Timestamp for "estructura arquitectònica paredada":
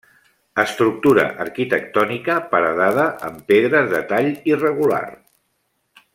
0.61-3.05